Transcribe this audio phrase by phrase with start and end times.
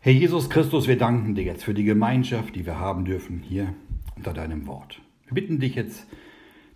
[0.00, 3.74] Herr Jesus Christus, wir danken dir jetzt für die Gemeinschaft, die wir haben dürfen hier
[4.16, 5.00] unter deinem Wort.
[5.26, 6.06] Wir bitten dich jetzt,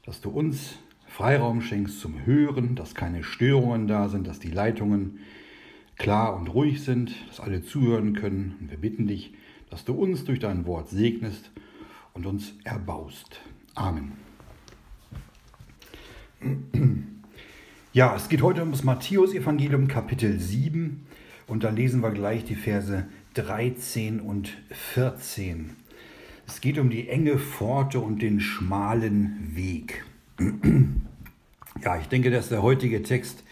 [0.04, 5.20] dass du uns Freiraum schenkst zum Hören, dass keine Störungen da sind, dass die Leitungen
[5.96, 8.56] klar und ruhig sind, dass alle zuhören können.
[8.60, 9.32] Und wir bitten dich,
[9.70, 11.50] dass du uns durch dein Wort segnest
[12.12, 13.40] und uns erbaust.
[13.74, 14.12] Amen.
[17.96, 21.06] Ja, es geht heute um das Matthäus-Evangelium, Kapitel 7.
[21.46, 24.52] Und da lesen wir gleich die Verse 13 und
[24.92, 25.70] 14.
[26.46, 30.04] Es geht um die enge Pforte und den schmalen Weg.
[31.82, 33.45] Ja, ich denke, dass der heutige Text,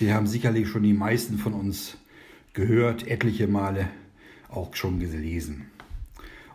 [0.00, 1.96] den haben sicherlich schon die meisten von uns
[2.54, 3.88] gehört, etliche Male
[4.48, 5.66] auch schon gelesen.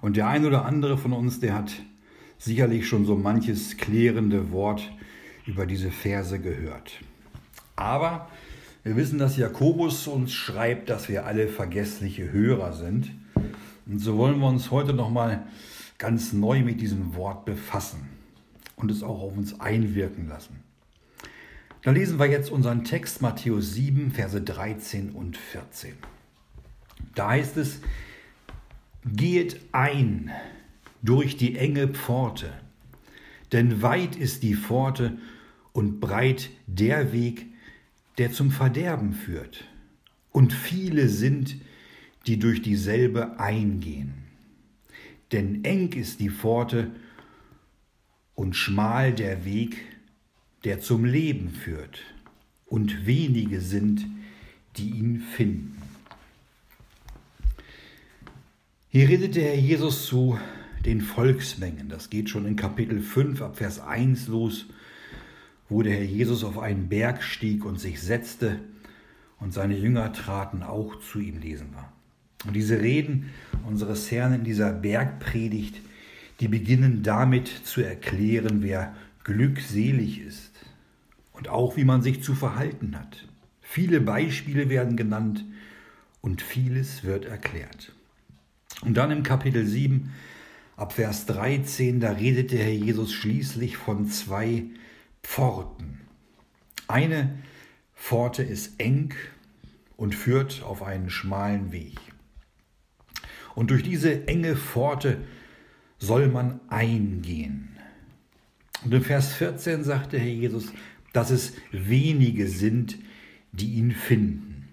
[0.02, 1.72] Und der ein oder andere von uns, der hat
[2.40, 4.92] sicherlich schon so manches klärende Wort
[5.46, 7.00] über diese Verse gehört.
[7.76, 8.30] Aber
[8.84, 13.12] wir wissen, dass Jakobus uns schreibt, dass wir alle vergessliche Hörer sind.
[13.86, 15.46] Und so wollen wir uns heute nochmal
[15.98, 18.10] ganz neu mit diesem Wort befassen
[18.76, 20.64] und es auch auf uns einwirken lassen.
[21.84, 25.94] Da lesen wir jetzt unseren Text Matthäus 7, Verse 13 und 14.
[27.16, 27.82] Da heißt es,
[29.04, 30.30] Geht ein
[31.02, 32.54] durch die enge Pforte,
[33.52, 35.18] denn weit ist die Pforte
[35.74, 37.48] und breit der Weg,
[38.18, 39.66] der zum Verderben führt,
[40.32, 41.58] und viele sind,
[42.28, 44.14] die durch dieselbe eingehen.
[45.32, 46.92] Denn eng ist die Pforte
[48.36, 49.78] und schmal der Weg,
[50.64, 52.02] der zum Leben führt,
[52.66, 54.06] und wenige sind,
[54.78, 55.82] die ihn finden.
[58.90, 60.38] Hier redet der Herr Jesus zu
[60.86, 61.90] den Volksmengen.
[61.90, 64.68] Das geht schon in Kapitel 5 ab Vers 1 los
[65.72, 68.60] wo der Herr Jesus auf einen Berg stieg und sich setzte
[69.40, 71.90] und seine Jünger traten auch zu ihm, lesen wir.
[72.46, 73.30] Und diese Reden
[73.66, 75.78] unseres Herrn in dieser Bergpredigt,
[76.42, 80.52] die beginnen damit zu erklären, wer glückselig ist
[81.32, 83.26] und auch wie man sich zu verhalten hat.
[83.62, 85.46] Viele Beispiele werden genannt
[86.20, 87.94] und vieles wird erklärt.
[88.82, 90.12] Und dann im Kapitel 7
[90.76, 94.66] ab Vers 13, da redet der Herr Jesus schließlich von zwei
[95.24, 96.02] Pforten.
[96.88, 97.38] Eine
[97.96, 99.14] Pforte ist eng
[99.98, 101.98] und führt auf einen schmalen Weg.
[103.56, 105.24] Und durch diese enge Pforte
[106.00, 107.78] soll man eingehen.
[108.84, 110.74] Und in Vers 14 sagte Herr Jesus,
[111.14, 112.98] dass es wenige sind,
[113.52, 114.70] die ihn finden.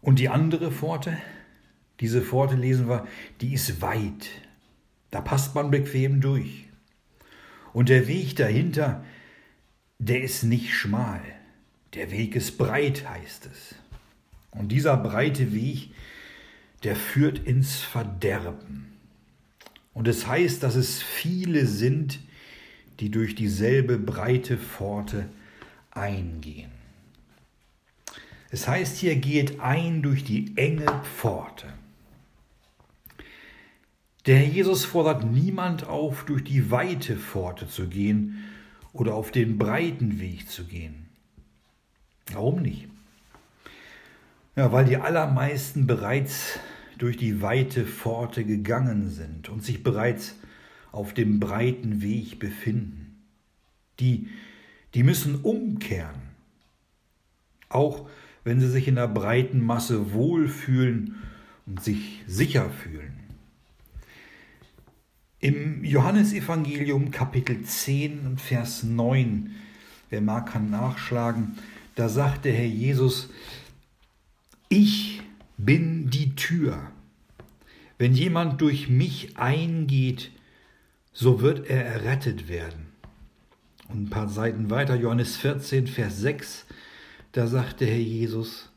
[0.00, 1.16] Und die andere Pforte,
[2.00, 3.06] diese Pforte lesen wir,
[3.40, 4.28] die ist weit.
[5.10, 6.67] Da passt man bequem durch.
[7.72, 9.04] Und der Weg dahinter,
[9.98, 11.20] der ist nicht schmal.
[11.94, 13.74] Der Weg ist breit, heißt es.
[14.50, 15.90] Und dieser breite Weg,
[16.84, 18.92] der führt ins Verderben.
[19.94, 22.20] Und es heißt, dass es viele sind,
[23.00, 25.28] die durch dieselbe breite Pforte
[25.90, 26.70] eingehen.
[28.50, 31.66] Es heißt hier, geht ein durch die enge Pforte.
[34.28, 38.44] Der Herr Jesus fordert niemand auf, durch die weite Pforte zu gehen
[38.92, 41.06] oder auf den breiten Weg zu gehen.
[42.34, 42.88] Warum nicht?
[44.54, 46.58] Ja, weil die allermeisten bereits
[46.98, 50.36] durch die weite Pforte gegangen sind und sich bereits
[50.92, 53.22] auf dem breiten Weg befinden.
[53.98, 54.28] Die,
[54.92, 56.20] die müssen umkehren,
[57.70, 58.06] auch
[58.44, 61.14] wenn sie sich in der breiten Masse wohlfühlen
[61.64, 63.17] und sich sicher fühlen.
[65.40, 69.54] Im Johannesevangelium Kapitel 10 und Vers 9,
[70.10, 71.56] wer mag, kann nachschlagen,
[71.94, 73.28] da sagt der Herr Jesus,
[74.68, 75.22] ich
[75.56, 76.90] bin die Tür.
[77.98, 80.32] Wenn jemand durch mich eingeht,
[81.12, 82.86] so wird er errettet werden.
[83.86, 86.66] Und ein paar Seiten weiter, Johannes 14, Vers 6,
[87.30, 88.72] da sagt der Herr Jesus,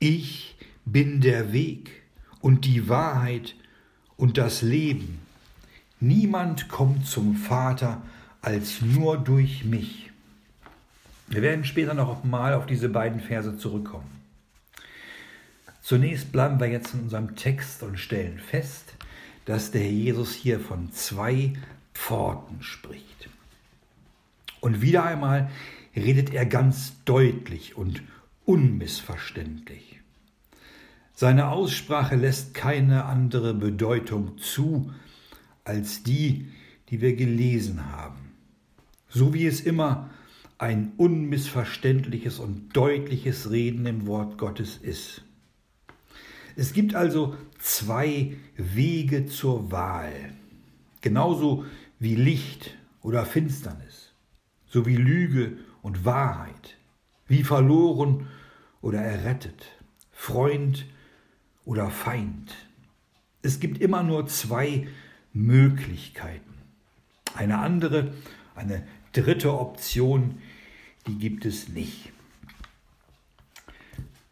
[0.00, 2.02] ich bin der Weg
[2.42, 3.54] und die Wahrheit
[4.18, 5.26] und das Leben.
[6.00, 8.02] Niemand kommt zum Vater
[8.40, 10.10] als nur durch mich.
[11.26, 14.10] Wir werden später noch mal auf diese beiden Verse zurückkommen.
[15.82, 18.94] Zunächst bleiben wir jetzt in unserem Text und stellen fest,
[19.44, 21.54] dass der Jesus hier von zwei
[21.94, 23.28] Pforten spricht.
[24.60, 25.50] Und wieder einmal
[25.96, 28.02] redet er ganz deutlich und
[28.44, 29.98] unmissverständlich.
[31.14, 34.92] Seine Aussprache lässt keine andere Bedeutung zu
[35.68, 36.48] als die,
[36.88, 38.28] die wir gelesen haben.
[39.08, 40.10] so wie es immer
[40.58, 45.22] ein unmissverständliches und deutliches Reden im Wort Gottes ist.
[46.56, 50.32] Es gibt also zwei Wege zur Wahl,
[51.00, 51.64] genauso
[51.98, 54.12] wie Licht oder Finsternis,
[54.66, 56.76] sowie Lüge und Wahrheit,
[57.28, 58.26] wie verloren
[58.82, 59.70] oder errettet,
[60.10, 60.86] Freund
[61.64, 62.54] oder Feind.
[63.42, 64.88] Es gibt immer nur zwei
[65.32, 66.54] Möglichkeiten.
[67.34, 68.12] Eine andere,
[68.54, 70.40] eine dritte Option,
[71.06, 72.12] die gibt es nicht.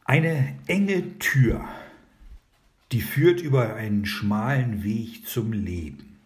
[0.05, 1.65] Eine enge Tür,
[2.93, 6.19] die führt über einen schmalen Weg zum Leben.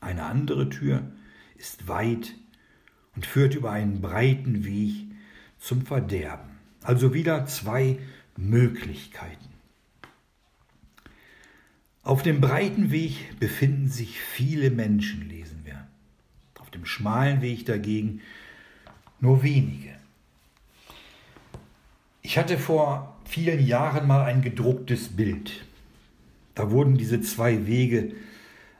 [0.00, 1.12] Eine andere Tür
[1.56, 2.34] ist weit
[3.14, 5.06] und führt über einen breiten Weg
[5.58, 6.50] zum Verderben.
[6.82, 7.98] Also wieder zwei
[8.36, 9.55] Möglichkeiten.
[12.06, 15.88] Auf dem breiten Weg befinden sich viele Menschen, lesen wir.
[16.60, 18.20] Auf dem schmalen Weg dagegen
[19.20, 19.90] nur wenige.
[22.22, 25.64] Ich hatte vor vielen Jahren mal ein gedrucktes Bild.
[26.54, 28.12] Da wurden diese zwei Wege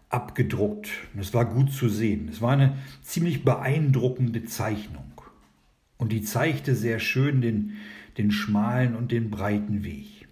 [0.09, 0.89] abgedruckt
[1.19, 2.29] es war gut zu sehen.
[2.29, 5.21] Es war eine ziemlich beeindruckende Zeichnung
[5.99, 7.73] und die zeigte sehr schön den,
[8.19, 10.29] den schmalen und den breiten Weg.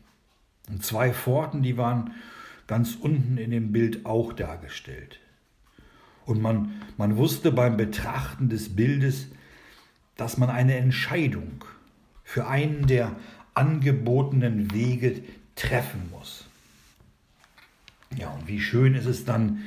[0.71, 2.13] Und zwei Pforten, die waren
[2.67, 5.21] ganz unten in dem Bild auch dargestellt.
[6.27, 9.29] Und man, man wusste beim Betrachten des Bildes,
[10.17, 11.65] dass man eine Entscheidung
[12.23, 13.15] für einen der
[13.53, 15.23] angebotenen Wege
[15.55, 16.47] treffen muss.
[18.17, 19.65] Ja, und wie schön ist es dann,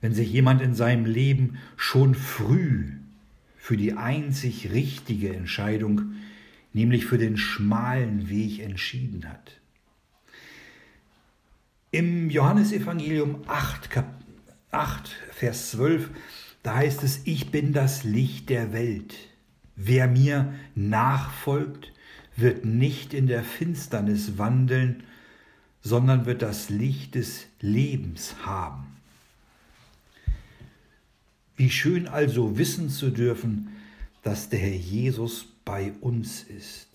[0.00, 2.92] wenn sich jemand in seinem Leben schon früh
[3.56, 6.12] für die einzig richtige Entscheidung,
[6.72, 9.57] nämlich für den schmalen Weg entschieden hat.
[11.90, 14.04] Im Johannesevangelium 8,
[14.72, 16.10] 8, Vers 12,
[16.62, 19.14] da heißt es, ich bin das Licht der Welt.
[19.74, 21.90] Wer mir nachfolgt,
[22.36, 25.02] wird nicht in der Finsternis wandeln,
[25.80, 28.98] sondern wird das Licht des Lebens haben.
[31.56, 33.70] Wie schön also wissen zu dürfen,
[34.22, 36.88] dass der Herr Jesus bei uns ist.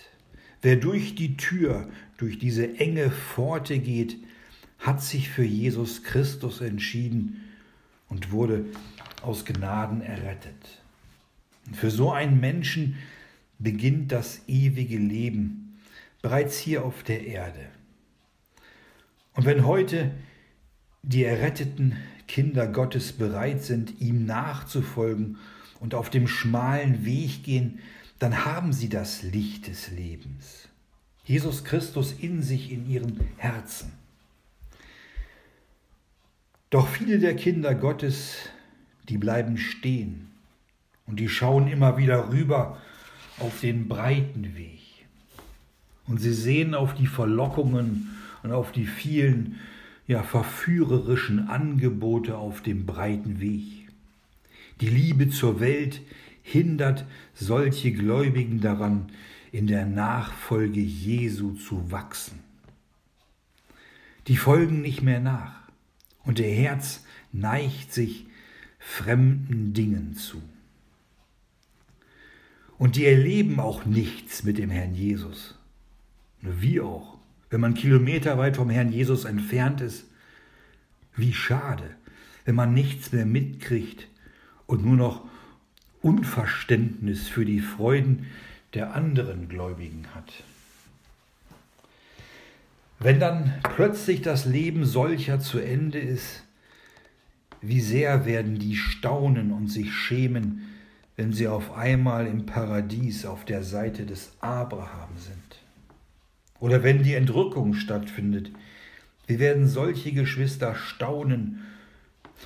[0.62, 4.18] Wer durch die Tür, durch diese enge Pforte geht,
[4.84, 7.42] hat sich für Jesus Christus entschieden
[8.10, 8.66] und wurde
[9.22, 10.82] aus Gnaden errettet.
[11.72, 12.98] Für so einen Menschen
[13.60, 15.80] beginnt das ewige Leben
[16.22, 17.66] bereits hier auf der Erde.
[19.34, 20.12] Und wenn heute
[21.02, 21.96] die erretteten
[22.28, 25.38] Kinder Gottes bereit sind, ihm nachzufolgen
[25.80, 27.80] und auf dem schmalen Weg gehen,
[28.20, 30.68] dann haben sie das Licht des Lebens.
[31.24, 34.03] Jesus Christus in sich, in ihren Herzen.
[36.74, 38.50] Doch viele der Kinder Gottes,
[39.08, 40.30] die bleiben stehen
[41.06, 42.82] und die schauen immer wieder rüber
[43.38, 44.82] auf den breiten Weg.
[46.08, 48.10] Und sie sehen auf die Verlockungen
[48.42, 49.60] und auf die vielen
[50.08, 53.88] ja, verführerischen Angebote auf dem breiten Weg.
[54.82, 56.02] Die Liebe zur Welt
[56.42, 57.06] hindert
[57.36, 59.12] solche Gläubigen daran,
[59.52, 62.40] in der Nachfolge Jesu zu wachsen.
[64.26, 65.63] Die folgen nicht mehr nach
[66.24, 68.26] und ihr Herz neigt sich
[68.80, 70.42] fremden Dingen zu.
[72.78, 75.58] Und die erleben auch nichts mit dem Herrn Jesus.
[76.42, 77.18] Wie auch,
[77.50, 80.06] wenn man kilometerweit vom Herrn Jesus entfernt ist.
[81.16, 81.96] Wie schade,
[82.46, 84.08] wenn man nichts mehr mitkriegt
[84.66, 85.26] und nur noch
[86.02, 88.26] Unverständnis für die Freuden
[88.74, 90.44] der anderen Gläubigen hat.
[93.00, 96.44] Wenn dann plötzlich das Leben solcher zu Ende ist,
[97.62, 100.62] wie sehr werden die staunen und sich schämen,
[101.16, 105.38] wenn sie auf einmal im Paradies auf der Seite des Abraham sind.
[106.60, 108.52] Oder wenn die Entrückung stattfindet,
[109.28, 111.64] wie werden solche Geschwister staunen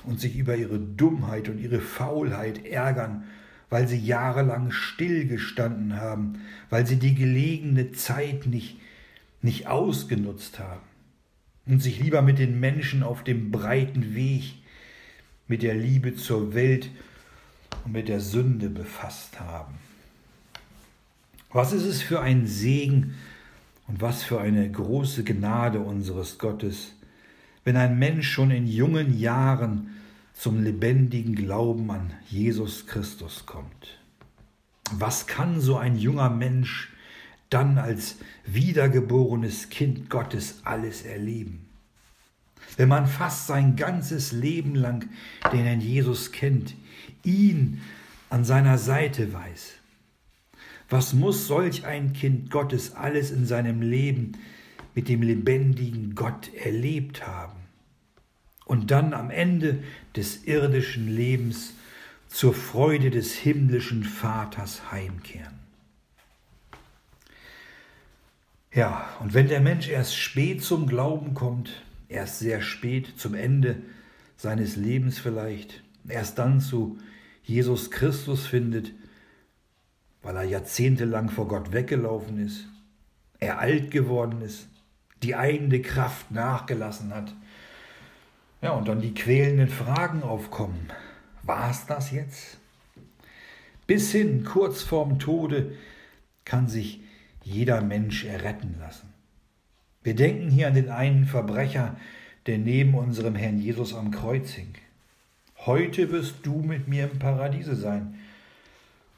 [0.04, 3.24] und sich über ihre Dummheit und ihre Faulheit ärgern,
[3.70, 6.40] weil sie jahrelang stillgestanden haben,
[6.70, 8.78] weil sie die gelegene Zeit nicht
[9.42, 10.82] nicht ausgenutzt haben
[11.66, 14.54] und sich lieber mit den Menschen auf dem breiten Weg,
[15.46, 16.90] mit der Liebe zur Welt
[17.84, 19.74] und mit der Sünde befasst haben.
[21.52, 23.14] Was ist es für ein Segen
[23.86, 26.92] und was für eine große Gnade unseres Gottes,
[27.64, 29.90] wenn ein Mensch schon in jungen Jahren
[30.34, 33.98] zum lebendigen Glauben an Jesus Christus kommt.
[34.92, 36.92] Was kann so ein junger Mensch
[37.50, 41.66] dann als wiedergeborenes Kind Gottes alles erleben.
[42.76, 45.08] Wenn man fast sein ganzes Leben lang
[45.52, 46.74] den Herrn Jesus kennt,
[47.24, 47.80] ihn
[48.30, 49.72] an seiner Seite weiß.
[50.90, 54.32] Was muss solch ein Kind Gottes alles in seinem Leben
[54.94, 57.58] mit dem lebendigen Gott erlebt haben?
[58.64, 59.82] Und dann am Ende
[60.14, 61.74] des irdischen Lebens
[62.28, 65.57] zur Freude des himmlischen Vaters heimkehren.
[68.72, 73.82] Ja, und wenn der Mensch erst spät zum Glauben kommt, erst sehr spät zum Ende
[74.36, 76.98] seines Lebens vielleicht, erst dann zu
[77.42, 78.92] Jesus Christus findet,
[80.22, 82.68] weil er jahrzehntelang vor Gott weggelaufen ist,
[83.40, 84.68] er alt geworden ist,
[85.22, 87.34] die eigene Kraft nachgelassen hat.
[88.60, 90.90] Ja, und dann die quälenden Fragen aufkommen.
[91.42, 92.58] War es das jetzt?
[93.86, 95.72] Bis hin, kurz vorm Tode,
[96.44, 97.00] kann sich
[97.48, 99.08] jeder Mensch erretten lassen.
[100.02, 101.96] Wir denken hier an den einen Verbrecher,
[102.46, 104.74] der neben unserem Herrn Jesus am Kreuz hing.
[105.66, 108.14] Heute wirst du mit mir im Paradiese sein,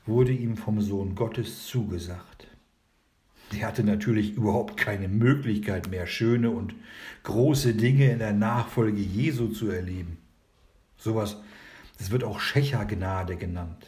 [0.07, 2.47] wurde ihm vom Sohn Gottes zugesagt.
[3.53, 6.75] Er hatte natürlich überhaupt keine Möglichkeit mehr, schöne und
[7.25, 10.19] große Dinge in der Nachfolge Jesu zu erleben.
[10.97, 11.37] Sowas,
[11.99, 13.87] das wird auch Schächergnade genannt.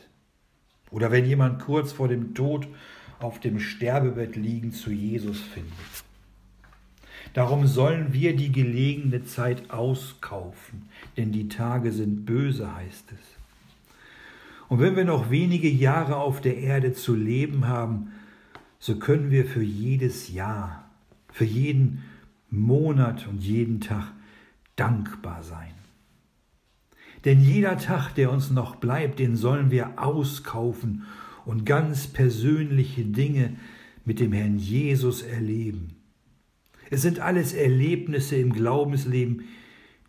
[0.91, 2.67] Oder wenn jemand kurz vor dem Tod
[3.23, 5.73] auf dem Sterbebett liegend zu Jesus findet.
[7.35, 13.43] Darum sollen wir die gelegene Zeit auskaufen, denn die Tage sind böse, heißt es.
[14.69, 18.12] Und wenn wir noch wenige Jahre auf der Erde zu leben haben,
[18.79, 20.91] so können wir für jedes Jahr,
[21.31, 22.02] für jeden
[22.50, 24.12] Monat und jeden Tag
[24.76, 25.73] dankbar sein.
[27.25, 31.05] Denn jeder Tag, der uns noch bleibt, den sollen wir auskaufen
[31.45, 33.57] und ganz persönliche Dinge
[34.05, 35.97] mit dem Herrn Jesus erleben.
[36.91, 39.49] Es sind alles Erlebnisse im Glaubensleben,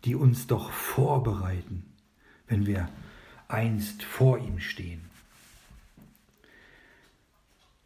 [0.04, 1.84] die uns doch vorbereiten,
[2.46, 2.88] wenn wir
[3.48, 5.00] einst vor ihm stehen.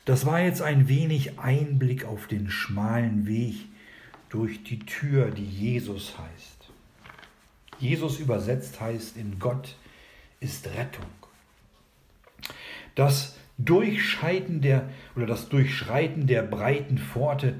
[0.04, 3.66] Das war jetzt ein wenig Einblick auf den schmalen Weg
[4.30, 6.70] durch die Tür, die Jesus heißt.
[7.78, 9.76] Jesus übersetzt heißt in Gott
[10.40, 11.06] ist Rettung.
[12.94, 17.54] Das Durchschreiten der oder das Durchschreiten der breiten Pforte,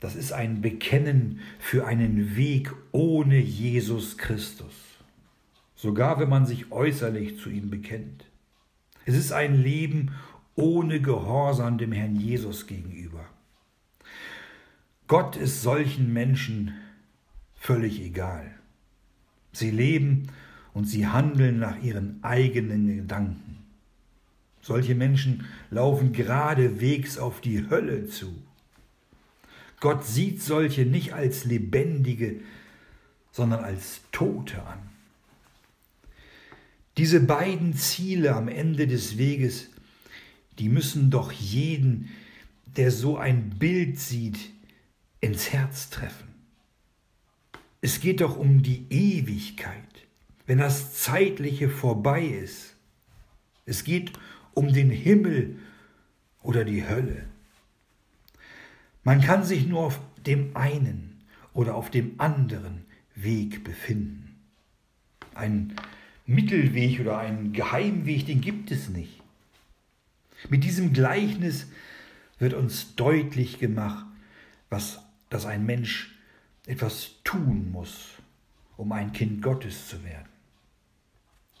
[0.00, 4.74] das ist ein Bekennen für einen Weg ohne Jesus Christus.
[5.74, 8.24] Sogar wenn man sich äußerlich zu ihm bekennt.
[9.06, 10.12] Es ist ein Leben
[10.56, 13.24] ohne Gehorsam dem Herrn Jesus gegenüber.
[15.06, 16.74] Gott ist solchen Menschen
[17.54, 18.50] völlig egal.
[19.52, 20.28] Sie leben
[20.74, 23.57] und sie handeln nach ihren eigenen Gedanken.
[24.68, 28.36] Solche Menschen laufen geradewegs auf die Hölle zu.
[29.80, 32.40] Gott sieht solche nicht als Lebendige,
[33.32, 34.78] sondern als Tote an.
[36.98, 39.70] Diese beiden Ziele am Ende des Weges,
[40.58, 42.10] die müssen doch jeden,
[42.76, 44.50] der so ein Bild sieht,
[45.22, 46.28] ins Herz treffen.
[47.80, 49.72] Es geht doch um die Ewigkeit,
[50.46, 52.74] wenn das Zeitliche vorbei ist.
[53.64, 54.12] Es geht
[54.54, 55.56] um den Himmel
[56.42, 57.24] oder die Hölle.
[59.04, 61.20] Man kann sich nur auf dem einen
[61.54, 64.36] oder auf dem anderen Weg befinden.
[65.34, 65.74] Ein
[66.26, 69.22] Mittelweg oder einen Geheimweg, den gibt es nicht.
[70.48, 71.66] Mit diesem Gleichnis
[72.38, 74.06] wird uns deutlich gemacht,
[74.70, 75.00] was,
[75.30, 76.14] dass ein Mensch
[76.66, 78.10] etwas tun muss,
[78.76, 80.28] um ein Kind Gottes zu werden.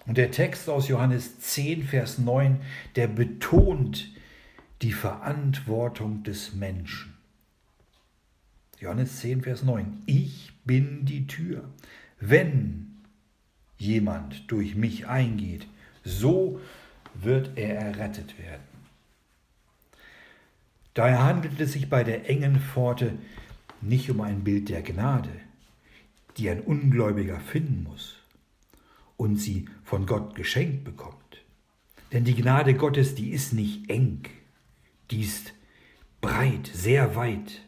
[0.08, 2.60] Und der Text aus Johannes 10, Vers 9,
[2.96, 4.10] der betont
[4.80, 7.12] die Verantwortung des Menschen.
[8.80, 10.02] Johannes 10, Vers 9.
[10.06, 11.68] Ich bin die Tür.
[12.20, 12.96] Wenn
[13.76, 15.66] jemand durch mich eingeht,
[16.04, 16.58] so
[17.14, 18.62] wird er errettet werden.
[20.94, 23.12] Daher handelt es sich bei der engen Pforte
[23.82, 25.30] nicht um ein Bild der Gnade,
[26.38, 28.17] die ein Ungläubiger finden muss,
[29.18, 31.44] und sie von Gott geschenkt bekommt.
[32.12, 34.22] Denn die Gnade Gottes, die ist nicht eng,
[35.10, 35.52] die ist
[36.22, 37.60] breit, sehr weit,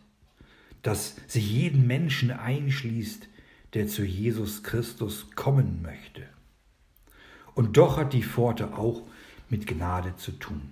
[0.80, 3.28] dass sich jeden Menschen einschließt,
[3.75, 6.23] der zu Jesus Christus kommen möchte.
[7.54, 9.02] Und doch hat die Pforte auch
[9.50, 10.62] mit Gnade zu tun.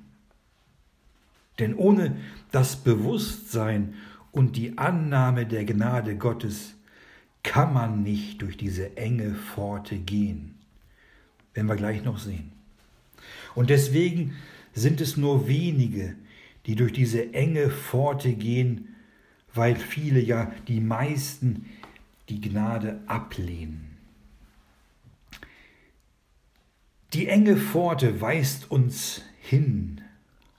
[1.59, 2.17] Denn ohne
[2.53, 3.95] das Bewusstsein
[4.31, 6.75] und die Annahme der Gnade Gottes
[7.43, 10.58] kann man nicht durch diese enge Pforte gehen
[11.59, 12.53] werden wir gleich noch sehen.
[13.57, 14.37] Und deswegen
[14.75, 16.15] sind es nur wenige,
[16.67, 18.95] die durch diese enge Pforte gehen,
[19.55, 21.67] weil viele, ja die meisten,
[22.29, 23.97] die Gnade ablehnen.
[27.13, 30.01] Die enge Pforte weist uns hin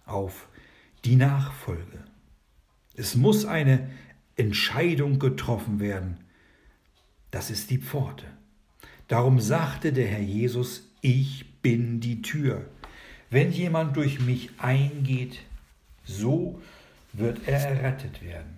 [0.06, 0.50] auf
[1.06, 2.04] die Nachfolge.
[2.96, 3.90] Es muss eine
[4.36, 6.18] Entscheidung getroffen werden.
[7.32, 8.26] Das ist die Pforte.
[9.08, 12.66] Darum sagte der Herr Jesus, ich bin die Tür.
[13.30, 15.40] Wenn jemand durch mich eingeht,
[16.04, 16.62] so
[17.14, 18.58] wird er errettet werden.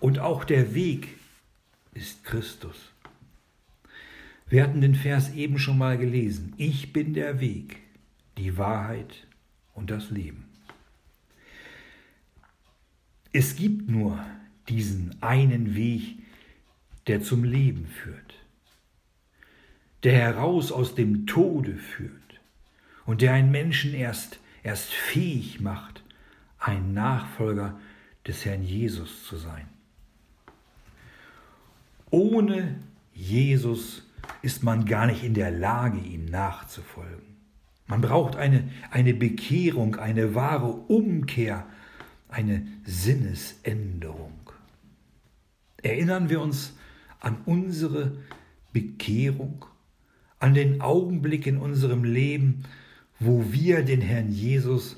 [0.00, 1.16] Und auch der Weg
[1.94, 2.92] ist Christus.
[4.48, 6.54] Wir hatten den Vers eben schon mal gelesen.
[6.56, 7.78] Ich bin der Weg,
[8.38, 9.26] die Wahrheit
[9.74, 10.44] und das Leben.
[13.32, 14.24] Es gibt nur
[14.68, 16.18] diesen einen Weg,
[17.06, 18.34] der zum Leben führt,
[20.04, 22.12] der heraus aus dem Tode führt
[23.06, 26.02] und der einen Menschen erst, erst fähig macht,
[26.58, 27.78] ein Nachfolger
[28.26, 29.66] des Herrn Jesus zu sein.
[32.10, 32.76] Ohne
[33.12, 34.06] Jesus
[34.42, 37.28] ist man gar nicht in der Lage, ihm nachzufolgen.
[37.86, 41.66] Man braucht eine, eine Bekehrung, eine wahre Umkehr,
[42.28, 44.50] eine Sinnesänderung.
[45.82, 46.74] Erinnern wir uns
[47.20, 48.18] an unsere
[48.72, 49.64] Bekehrung,
[50.38, 52.64] an den Augenblick in unserem Leben,
[53.18, 54.96] wo wir den Herrn Jesus,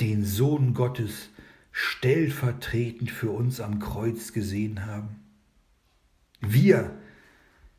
[0.00, 1.30] den Sohn Gottes,
[1.70, 5.16] stellvertretend für uns am Kreuz gesehen haben?
[6.40, 6.92] Wir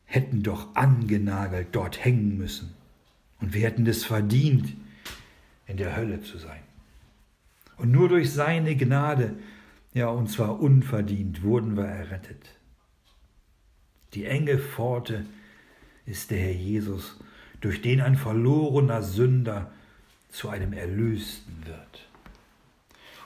[0.06, 2.74] hätten doch angenagelt dort hängen müssen
[3.42, 4.76] und wir hätten es verdient,
[5.68, 6.62] in der Hölle zu sein.
[7.78, 9.38] Und nur durch seine Gnade,
[9.94, 12.56] ja und zwar unverdient, wurden wir errettet.
[14.14, 15.26] Die enge Pforte
[16.10, 17.18] ist der Herr Jesus,
[17.62, 19.72] durch den ein verlorener Sünder
[20.30, 22.08] zu einem Erlösten wird.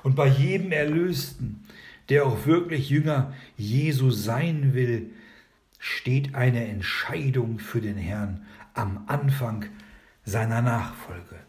[0.03, 1.63] Und bei jedem Erlösten,
[2.09, 5.11] der auch wirklich Jünger Jesu sein will,
[5.79, 9.65] steht eine Entscheidung für den Herrn am Anfang
[10.25, 11.39] seiner Nachfolge.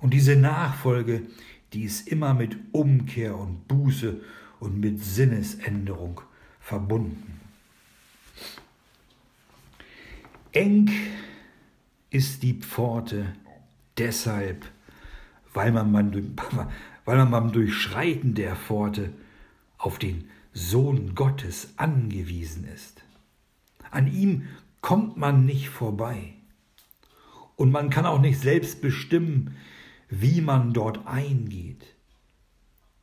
[0.00, 1.22] Und diese Nachfolge,
[1.72, 4.20] die ist immer mit Umkehr und Buße
[4.60, 6.20] und mit Sinnesänderung
[6.60, 7.41] verbunden.
[10.52, 10.90] Eng
[12.10, 13.32] ist die Pforte
[13.96, 14.66] deshalb,
[15.54, 16.12] weil man, beim,
[17.06, 19.14] weil man beim Durchschreiten der Pforte
[19.78, 23.02] auf den Sohn Gottes angewiesen ist.
[23.90, 24.46] An ihm
[24.82, 26.34] kommt man nicht vorbei.
[27.56, 29.56] Und man kann auch nicht selbst bestimmen,
[30.10, 31.94] wie man dort eingeht.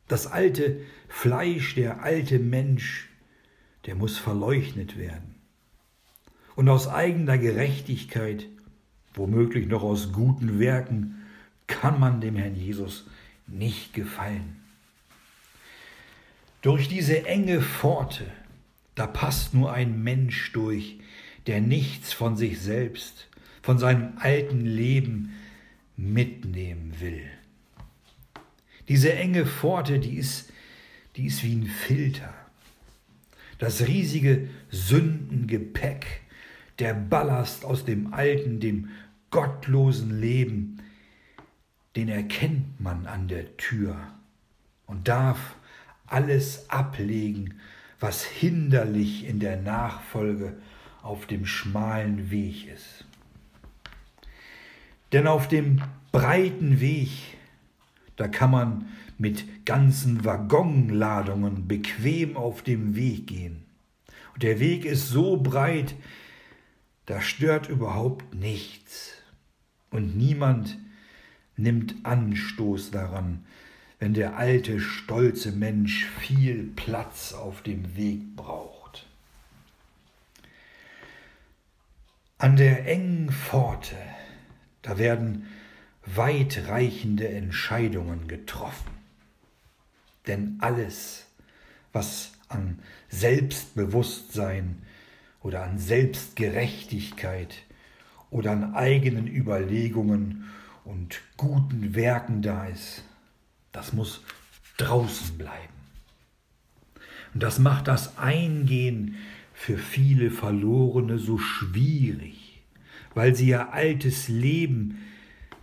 [0.08, 3.10] Das alte Fleisch, der alte Mensch,
[3.88, 5.29] der muss verleugnet werden
[6.60, 8.46] und aus eigener Gerechtigkeit,
[9.14, 11.26] womöglich noch aus guten Werken,
[11.68, 13.08] kann man dem Herrn Jesus
[13.48, 14.58] nicht gefallen.
[16.62, 18.26] Durch diese enge Pforte,
[18.94, 21.00] da passt nur ein Mensch durch,
[21.48, 23.30] der nichts von sich selbst,
[23.62, 25.32] von seinem alten Leben
[25.96, 27.24] mitnehmen will.
[28.90, 30.52] Diese enge Pforte, die ist,
[31.16, 32.34] die ist wie ein Filter.
[33.60, 36.24] Das riesige Sündengepäck,
[36.80, 38.90] der Ballast aus dem alten, dem
[39.32, 40.82] gottlosen Leben,
[41.96, 43.96] den erkennt man an der Tür
[44.86, 45.56] und darf
[46.08, 47.56] alles ablegen,
[48.00, 50.58] was hinderlich in der Nachfolge
[51.04, 53.06] auf dem schmalen Weg ist.
[55.12, 57.10] Denn auf dem breiten Weg,
[58.16, 58.88] da kann man
[59.18, 63.66] mit ganzen Waggonladungen bequem auf dem Weg gehen.
[64.34, 65.96] Und der Weg ist so breit,
[67.10, 69.14] da stört überhaupt nichts.
[69.90, 70.78] Und niemand
[71.58, 73.48] nimmt Anstoß daran,
[73.98, 79.08] wenn der alte, stolze Mensch viel Platz auf dem Weg braucht.
[82.38, 83.98] An der engen Pforte,
[84.84, 85.48] da werden
[86.06, 88.92] weitreichende Entscheidungen getroffen.
[90.28, 91.26] Denn alles,
[91.92, 92.78] was an
[93.10, 94.84] Selbstbewusstsein,
[95.42, 97.64] oder an Selbstgerechtigkeit
[98.30, 100.46] oder an eigenen Überlegungen
[100.86, 103.04] und guten Werken da ist,
[103.72, 104.24] das muss
[104.78, 105.74] draußen bleiben.
[107.34, 109.16] Und das macht das Eingehen
[109.54, 112.62] für viele Verlorene so schwierig,
[113.14, 115.00] weil sie ihr altes Leben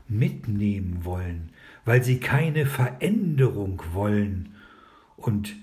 [0.08, 1.50] mitnehmen wollen,
[1.84, 4.54] weil sie keine Veränderung wollen
[5.16, 5.54] und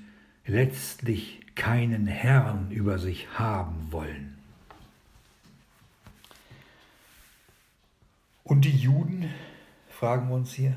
[0.45, 4.37] letztlich keinen Herrn über sich haben wollen.
[8.43, 9.29] Und die Juden,
[9.89, 10.75] fragen wir uns hier,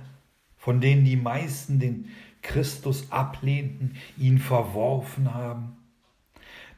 [0.58, 2.08] von denen die meisten den
[2.42, 5.76] Christus ablehnten, ihn verworfen haben,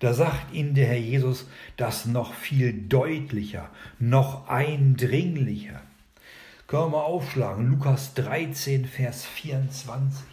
[0.01, 5.81] Da sagt ihnen der Herr Jesus das noch viel deutlicher, noch eindringlicher.
[6.69, 7.69] Können wir mal aufschlagen.
[7.71, 10.25] Lukas 13, Vers 24.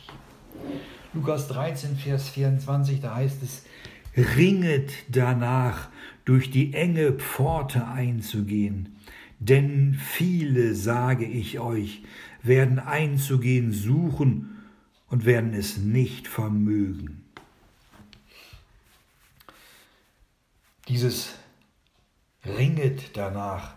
[1.16, 3.64] Lukas 13, Vers 24, da heißt es,
[4.36, 5.88] ringet danach,
[6.26, 8.98] durch die enge Pforte einzugehen.
[9.40, 12.04] Denn viele, sage ich euch,
[12.44, 14.58] werden einzugehen suchen
[15.08, 17.24] und werden es nicht vermögen.
[20.90, 21.36] Dieses
[22.46, 23.76] Ringet danach,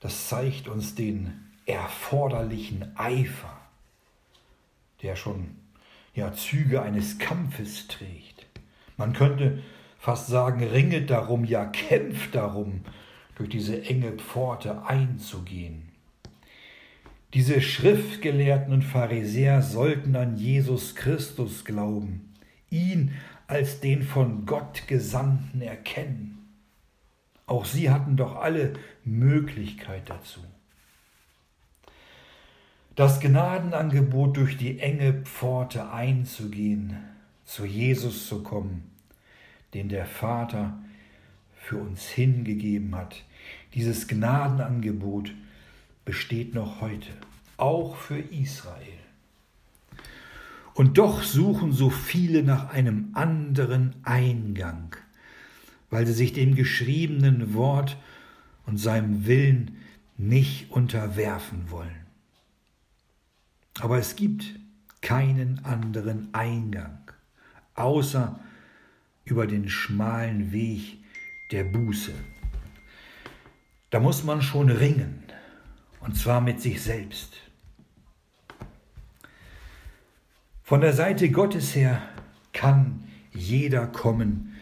[0.00, 1.32] das zeigt uns den
[1.66, 3.60] erforderlichen Eifer,
[5.02, 5.65] der schon
[6.16, 8.46] ja, Züge eines Kampfes trägt.
[8.96, 9.62] Man könnte
[9.98, 12.80] fast sagen, ringet darum, ja kämpft darum,
[13.36, 15.92] durch diese enge Pforte einzugehen.
[17.34, 22.32] Diese Schriftgelehrten und Pharisäer sollten an Jesus Christus glauben,
[22.70, 23.12] ihn
[23.46, 26.48] als den von Gott Gesandten erkennen.
[27.44, 28.72] Auch sie hatten doch alle
[29.04, 30.40] Möglichkeit dazu.
[32.96, 36.96] Das Gnadenangebot durch die enge Pforte einzugehen,
[37.44, 38.84] zu Jesus zu kommen,
[39.74, 40.78] den der Vater
[41.56, 43.22] für uns hingegeben hat.
[43.74, 45.34] Dieses Gnadenangebot
[46.06, 47.10] besteht noch heute,
[47.58, 48.98] auch für Israel.
[50.72, 54.96] Und doch suchen so viele nach einem anderen Eingang,
[55.90, 57.98] weil sie sich dem geschriebenen Wort
[58.64, 59.76] und seinem Willen
[60.16, 62.05] nicht unterwerfen wollen.
[63.80, 64.44] Aber es gibt
[65.00, 66.98] keinen anderen Eingang,
[67.74, 68.40] außer
[69.24, 70.98] über den schmalen Weg
[71.50, 72.12] der Buße.
[73.90, 75.22] Da muss man schon ringen,
[76.00, 77.36] und zwar mit sich selbst.
[80.62, 82.02] Von der Seite Gottes her
[82.52, 84.56] kann jeder kommen,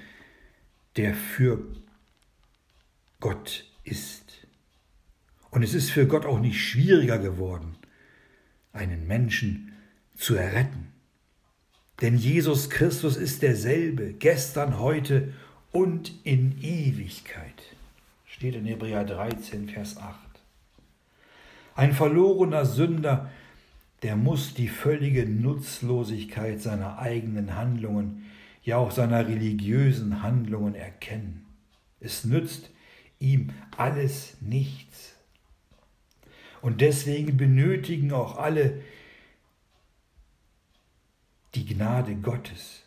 [0.96, 1.64] der für
[3.20, 4.46] Gott ist.
[5.50, 7.76] Und es ist für Gott auch nicht schwieriger geworden,
[8.74, 9.72] einen Menschen
[10.16, 10.92] zu erretten.
[12.00, 15.32] Denn Jesus Christus ist derselbe, gestern, heute
[15.72, 17.62] und in Ewigkeit.
[18.26, 20.18] Steht in Hebräer 13, Vers 8.
[21.76, 23.30] Ein verlorener Sünder,
[24.02, 28.26] der muss die völlige Nutzlosigkeit seiner eigenen Handlungen,
[28.62, 31.46] ja auch seiner religiösen Handlungen erkennen.
[32.00, 32.70] Es nützt
[33.18, 35.13] ihm alles nichts.
[36.64, 38.80] Und deswegen benötigen auch alle
[41.54, 42.84] die Gnade Gottes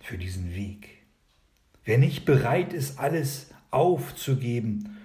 [0.00, 0.88] für diesen Weg.
[1.84, 4.96] Wer nicht bereit ist, alles aufzugeben,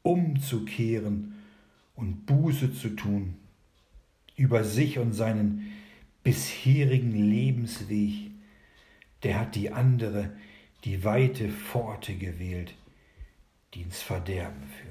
[0.00, 1.34] umzukehren
[1.94, 3.36] und Buße zu tun
[4.34, 5.70] über sich und seinen
[6.22, 8.30] bisherigen Lebensweg,
[9.24, 10.34] der hat die andere,
[10.84, 12.74] die weite Pforte gewählt,
[13.74, 14.87] die ins Verderben führt.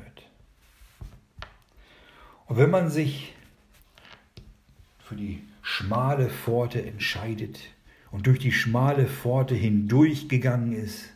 [2.47, 3.33] Und wenn man sich
[4.99, 7.60] für die schmale Pforte entscheidet
[8.12, 11.10] und durch die schmale Pforte hindurchgegangen ist,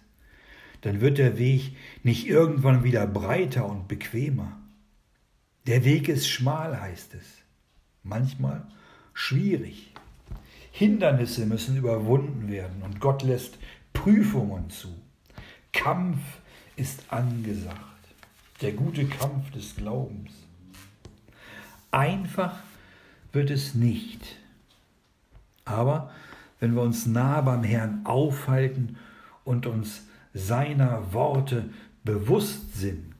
[0.81, 4.59] dann wird der Weg nicht irgendwann wieder breiter und bequemer.
[5.67, 7.25] Der Weg ist schmal, heißt es.
[8.03, 8.65] Manchmal
[9.13, 9.93] schwierig.
[10.71, 13.59] Hindernisse müssen überwunden werden und Gott lässt
[13.93, 14.89] Prüfungen zu.
[15.71, 16.19] Kampf
[16.75, 17.77] ist angesagt.
[18.61, 20.40] Der gute Kampf des Glaubens.
[21.91, 22.58] Einfach
[23.34, 24.38] wird es nicht.
[25.65, 26.12] Aber
[26.60, 28.97] wenn wir uns nah beim Herrn aufhalten
[29.43, 31.69] und uns seiner Worte
[32.04, 33.12] bewusst sind,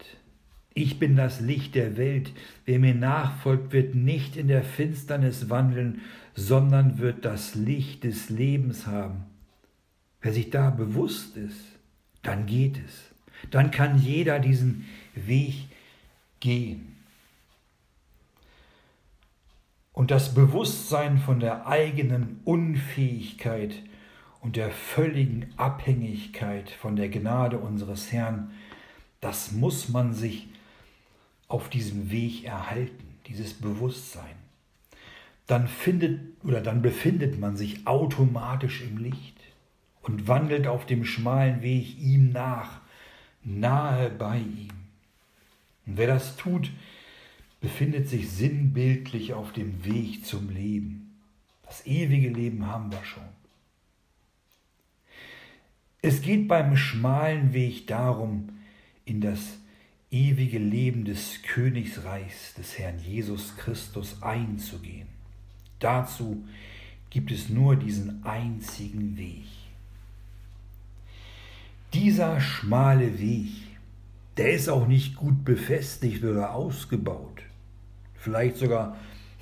[0.74, 2.32] ich bin das Licht der Welt,
[2.66, 6.02] wer mir nachfolgt, wird nicht in der Finsternis wandeln,
[6.34, 9.26] sondern wird das Licht des Lebens haben.
[10.22, 11.60] Wer sich da bewusst ist,
[12.22, 13.12] dann geht es.
[13.50, 15.66] Dann kann jeder diesen Weg
[16.40, 16.96] gehen.
[20.02, 23.76] Und das Bewusstsein von der eigenen Unfähigkeit
[24.40, 28.50] und der völligen Abhängigkeit von der Gnade unseres Herrn,
[29.20, 30.48] das muss man sich
[31.48, 34.34] auf diesem Weg erhalten, dieses Bewusstsein.
[35.46, 39.38] Dann findet oder dann befindet man sich automatisch im Licht
[40.02, 42.82] und wandelt auf dem schmalen Weg ihm nach,
[43.44, 44.74] nahe bei ihm.
[45.86, 46.72] Und wer das tut,
[47.62, 51.16] befindet sich sinnbildlich auf dem Weg zum Leben.
[51.64, 53.24] Das ewige Leben haben wir schon.
[56.02, 58.50] Es geht beim schmalen Weg darum,
[59.06, 59.40] in das
[60.10, 65.08] ewige Leben des Königsreichs des Herrn Jesus Christus einzugehen.
[65.80, 66.44] Dazu
[67.12, 69.46] gibt es nur diesen einzigen Weg.
[71.94, 73.52] Dieser schmale Weg,
[74.38, 77.44] der ist auch nicht gut befestigt oder ausgebaut.
[78.22, 78.98] Vielleicht sogar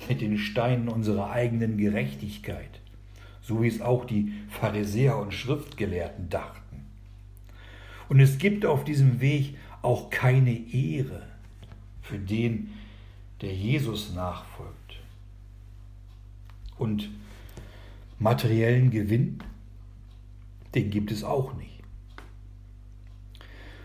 [0.08, 2.80] mit den Steinen unserer eigenen Gerechtigkeit,
[3.42, 6.86] so wie es auch die Pharisäer und Schriftgelehrten dachten.
[8.08, 11.26] Und es gibt auf diesem Weg auch keine Ehre
[12.00, 12.72] für den,
[13.42, 14.98] der Jesus nachfolgt.
[16.78, 17.10] Und
[18.18, 19.42] materiellen Gewinn,
[20.74, 21.82] den gibt es auch nicht.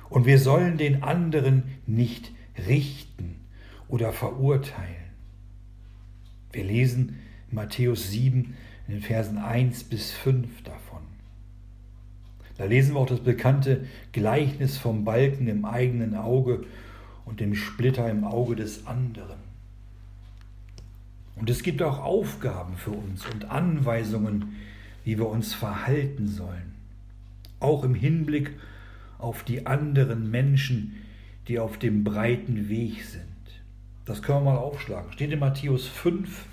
[0.10, 2.32] Und wir sollen den anderen nicht
[2.66, 3.45] richten
[3.88, 4.96] oder verurteilen.
[6.52, 7.20] Wir lesen
[7.52, 8.56] Matthäus 7
[8.88, 11.02] in den Versen 1 bis 5 davon.
[12.58, 16.66] Da lesen wir auch das bekannte Gleichnis vom Balken im eigenen Auge
[17.26, 19.40] und dem Splitter im Auge des anderen.
[21.36, 24.56] Und es gibt auch Aufgaben für uns und Anweisungen,
[25.04, 26.74] wie wir uns verhalten sollen.
[27.60, 28.52] Auch im Hinblick
[29.18, 30.96] auf die anderen Menschen,
[31.48, 33.35] die auf dem breiten Weg sind.
[34.06, 35.12] Das können wir mal aufschlagen.
[35.12, 36.46] Steht in Matthäus 5.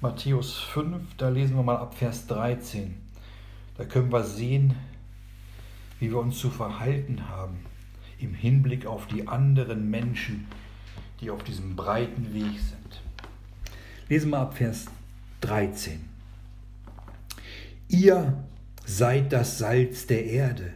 [0.00, 2.96] Matthäus 5, da lesen wir mal ab Vers 13.
[3.76, 4.74] Da können wir sehen,
[5.98, 7.58] wie wir uns zu verhalten haben
[8.18, 10.46] im Hinblick auf die anderen Menschen,
[11.20, 13.02] die auf diesem breiten Weg sind.
[14.08, 14.86] Lesen wir ab Vers
[15.40, 16.00] 13.
[17.88, 18.44] Ihr
[18.86, 20.72] seid das Salz der Erde.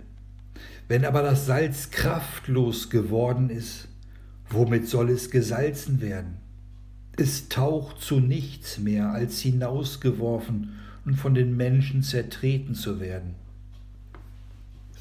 [0.88, 3.88] Wenn aber das Salz kraftlos geworden ist,
[4.54, 6.36] womit soll es gesalzen werden?
[7.16, 10.72] Es taucht zu nichts mehr, als hinausgeworfen
[11.04, 13.34] und von den Menschen zertreten zu werden.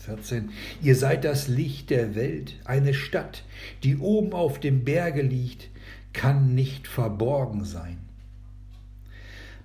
[0.03, 0.49] 14.
[0.81, 3.43] Ihr seid das Licht der Welt, eine Stadt,
[3.83, 5.69] die oben auf dem Berge liegt,
[6.11, 7.97] kann nicht verborgen sein.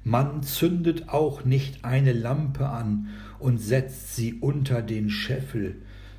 [0.04, 5.76] Man zündet auch nicht eine Lampe an und setzt sie unter den Scheffel,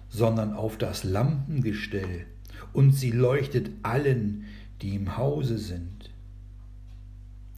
[0.10, 2.26] sondern auf das Lampengestell,
[2.74, 4.46] und sie leuchtet allen,
[4.82, 6.10] die im Hause sind.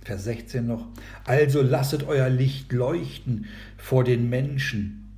[0.04, 0.88] Vers 16 noch.
[1.26, 3.46] Also lasset euer Licht leuchten
[3.78, 5.12] vor den Menschen,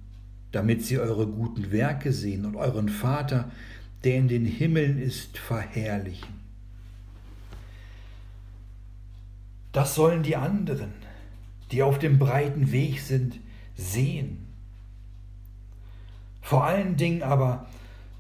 [0.52, 3.50] damit sie eure guten Werke sehen und euren Vater,
[4.04, 6.44] der in den Himmeln ist, verherrlichen.
[9.72, 10.94] Das sollen die anderen,
[11.72, 13.40] die auf dem breiten Weg sind,
[13.76, 14.46] sehen.
[16.42, 17.68] Vor allen Dingen aber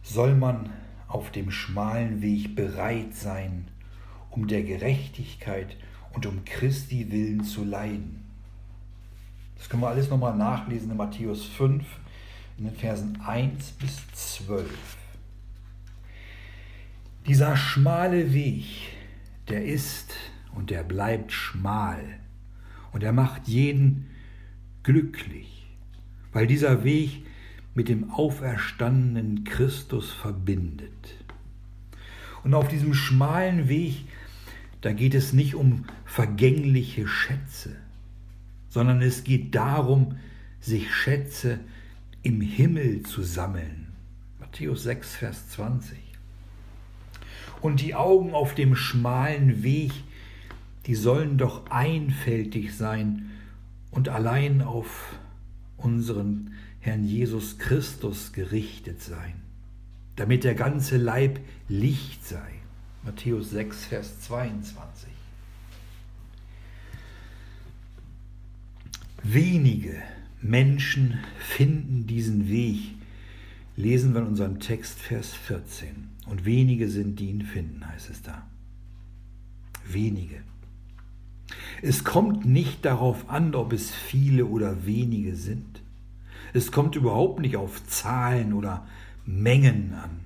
[0.01, 0.69] soll man
[1.13, 3.67] auf dem schmalen Weg bereit sein,
[4.31, 5.77] um der Gerechtigkeit
[6.11, 8.23] und um Christi willen zu leiden.
[9.55, 11.85] Das können wir alles nochmal nachlesen in Matthäus 5,
[12.57, 14.67] in den Versen 1 bis 12.
[17.27, 18.65] Dieser schmale Weg,
[19.49, 20.15] der ist
[20.55, 22.03] und der bleibt schmal
[22.91, 24.09] und er macht jeden
[24.81, 25.67] glücklich,
[26.31, 27.23] weil dieser Weg
[27.75, 31.15] mit dem auferstandenen Christus verbindet.
[32.43, 34.05] Und auf diesem schmalen Weg,
[34.81, 37.75] da geht es nicht um vergängliche Schätze,
[38.69, 40.17] sondern es geht darum,
[40.59, 41.59] sich Schätze
[42.21, 43.93] im Himmel zu sammeln.
[44.39, 45.97] Matthäus 6, Vers 20.
[47.61, 49.91] Und die Augen auf dem schmalen Weg,
[50.85, 53.31] die sollen doch einfältig sein
[53.89, 55.17] und allein auf
[55.77, 56.52] unseren
[56.83, 59.35] Herrn Jesus Christus gerichtet sein,
[60.17, 62.51] damit der ganze Leib Licht sei.
[63.03, 65.07] Matthäus 6, Vers 22.
[69.23, 69.95] Wenige
[70.41, 72.95] Menschen finden diesen Weg,
[73.77, 76.09] lesen wir in unserem Text Vers 14.
[76.25, 78.45] Und wenige sind, die ihn finden, heißt es da.
[79.87, 80.41] Wenige.
[81.81, 85.82] Es kommt nicht darauf an, ob es viele oder wenige sind.
[86.53, 88.87] Es kommt überhaupt nicht auf Zahlen oder
[89.25, 90.19] Mengen an.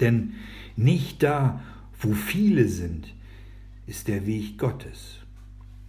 [0.00, 0.34] Denn
[0.76, 1.60] nicht da,
[2.00, 3.14] wo viele sind,
[3.86, 5.16] ist der Weg Gottes.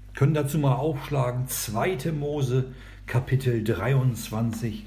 [0.08, 2.12] Wir können dazu mal aufschlagen 2.
[2.12, 2.74] Mose
[3.06, 4.86] Kapitel 23.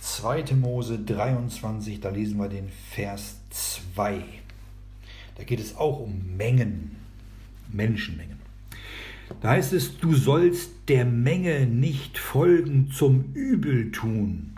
[0.00, 0.54] 2.
[0.54, 4.24] Mose 23, da lesen wir den Vers 2.
[5.36, 6.96] Da geht es auch um Mengen,
[7.70, 8.41] Menschenmengen.
[9.40, 14.52] Da heißt es, du sollst der Menge nicht folgen zum Übeltun.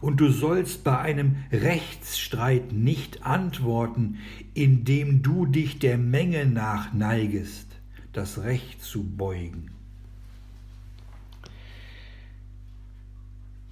[0.00, 4.18] Und du sollst bei einem Rechtsstreit nicht antworten,
[4.54, 7.66] indem du dich der Menge nach neigest,
[8.12, 9.70] das Recht zu beugen.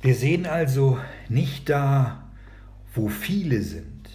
[0.01, 0.99] Wir sehen also
[1.29, 2.31] nicht da,
[2.95, 4.11] wo viele sind,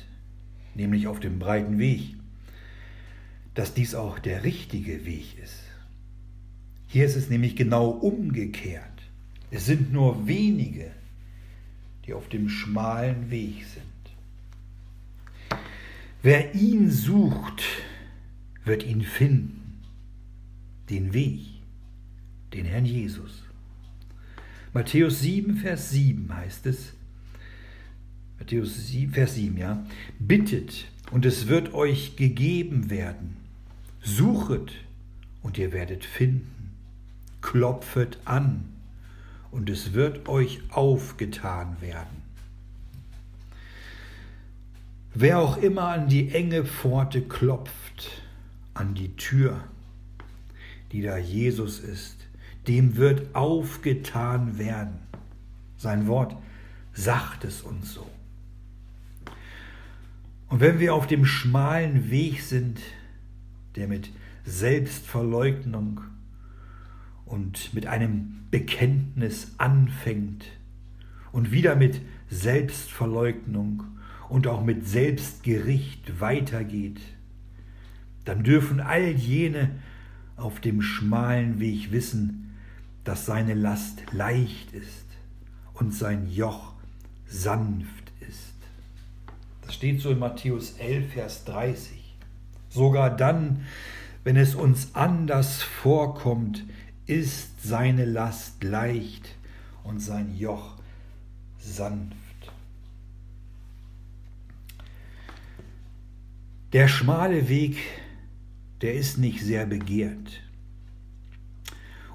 [0.76, 2.16] nämlich auf dem breiten Weg,
[3.54, 5.73] dass dies auch der richtige Weg ist.
[6.94, 8.84] Hier ist es nämlich genau umgekehrt.
[9.50, 10.92] Es sind nur wenige,
[12.06, 15.60] die auf dem schmalen Weg sind.
[16.22, 17.64] Wer ihn sucht,
[18.64, 19.82] wird ihn finden,
[20.92, 21.40] den Weg,
[22.54, 23.42] den Herrn Jesus.
[24.72, 26.94] Matthäus 7, Vers 7 heißt es,
[28.38, 29.84] Matthäus 7, Vers 7, ja,
[30.20, 33.38] bittet und es wird euch gegeben werden,
[34.04, 34.74] suchet
[35.42, 36.53] und ihr werdet finden,
[37.54, 38.66] klopfet an
[39.52, 42.24] und es wird euch aufgetan werden.
[45.14, 48.24] Wer auch immer an die enge Pforte klopft,
[48.74, 49.64] an die Tür,
[50.92, 52.18] die da Jesus ist,
[52.68, 54.98] dem wird aufgetan werden.
[55.78, 56.36] Sein Wort
[56.94, 58.10] sagt es uns so.
[60.50, 62.80] Und wenn wir auf dem schmalen Weg sind,
[63.76, 64.10] der mit
[64.44, 66.02] Selbstverleugnung
[67.34, 70.46] und mit einem Bekenntnis anfängt
[71.32, 73.86] und wieder mit Selbstverleugnung
[74.30, 77.02] und auch mit Selbstgericht weitergeht,
[78.24, 79.72] dann dürfen all jene
[80.38, 82.54] auf dem schmalen Weg wissen,
[83.04, 85.08] dass seine Last leicht ist
[85.74, 86.74] und sein Joch
[87.26, 88.54] sanft ist.
[89.64, 92.16] Das steht so in Matthäus 11, Vers 30.
[92.70, 93.66] Sogar dann,
[94.24, 96.64] wenn es uns anders vorkommt,
[97.06, 99.36] ist seine Last leicht
[99.84, 100.78] und sein Joch
[101.60, 102.14] sanft.
[106.72, 107.78] Der schmale Weg,
[108.82, 110.42] der ist nicht sehr begehrt.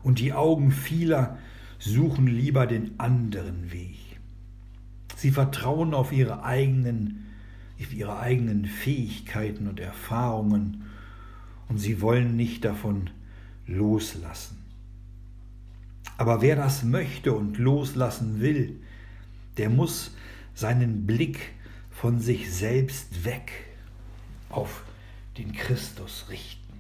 [0.02, 1.38] Und die Augen vieler
[1.78, 3.98] suchen lieber den anderen Weg.
[5.16, 7.26] Sie vertrauen auf ihre eigenen,
[7.80, 10.84] auf ihre eigenen Fähigkeiten und Erfahrungen
[11.68, 13.10] und sie wollen nicht davon
[13.66, 14.67] loslassen.
[16.18, 18.80] Aber wer das möchte und loslassen will,
[19.56, 20.14] der muss
[20.54, 21.38] seinen Blick
[21.90, 23.52] von sich selbst weg
[24.50, 24.82] auf
[25.38, 26.74] den Christus richten.